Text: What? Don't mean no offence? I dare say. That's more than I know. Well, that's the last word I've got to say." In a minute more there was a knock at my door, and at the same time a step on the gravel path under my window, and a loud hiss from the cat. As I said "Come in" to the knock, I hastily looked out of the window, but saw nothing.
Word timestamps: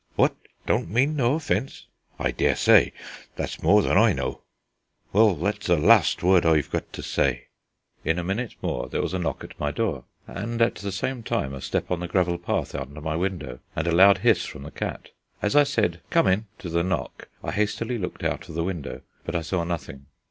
What? 0.15 0.35
Don't 0.65 0.89
mean 0.89 1.15
no 1.15 1.35
offence? 1.35 1.85
I 2.17 2.31
dare 2.31 2.55
say. 2.55 2.91
That's 3.35 3.61
more 3.61 3.83
than 3.83 3.99
I 3.99 4.13
know. 4.13 4.41
Well, 5.13 5.35
that's 5.35 5.67
the 5.67 5.77
last 5.77 6.23
word 6.23 6.43
I've 6.43 6.71
got 6.71 6.91
to 6.93 7.03
say." 7.03 7.49
In 8.03 8.17
a 8.17 8.23
minute 8.23 8.55
more 8.63 8.89
there 8.89 9.03
was 9.03 9.13
a 9.13 9.19
knock 9.19 9.43
at 9.43 9.59
my 9.59 9.69
door, 9.69 10.05
and 10.25 10.59
at 10.59 10.73
the 10.73 10.91
same 10.91 11.21
time 11.21 11.53
a 11.53 11.61
step 11.61 11.91
on 11.91 11.99
the 11.99 12.07
gravel 12.07 12.39
path 12.39 12.73
under 12.73 12.99
my 12.99 13.15
window, 13.15 13.59
and 13.75 13.85
a 13.85 13.91
loud 13.91 14.17
hiss 14.17 14.43
from 14.43 14.63
the 14.63 14.71
cat. 14.71 15.09
As 15.39 15.55
I 15.55 15.61
said 15.61 16.01
"Come 16.09 16.25
in" 16.25 16.45
to 16.57 16.69
the 16.69 16.81
knock, 16.81 17.29
I 17.43 17.51
hastily 17.51 17.99
looked 17.99 18.23
out 18.23 18.49
of 18.49 18.55
the 18.55 18.63
window, 18.63 19.01
but 19.23 19.39
saw 19.45 19.63
nothing. 19.63 20.07